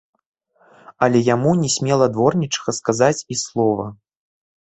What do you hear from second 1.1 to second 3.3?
яму не смела дворнічыха сказаць